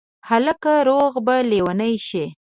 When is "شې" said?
2.07-2.25